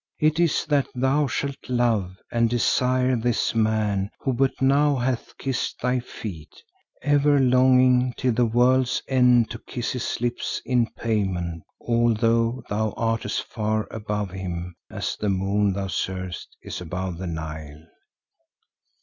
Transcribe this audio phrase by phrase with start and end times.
[0.17, 5.79] It is that thou shalt love and desire this man who but now hath kissed
[5.79, 6.63] thy feet,
[7.03, 13.25] ever longing till the world's end to kiss his lips in payment, although thou art
[13.25, 17.85] as far above him as the moon thou servest is above the Nile.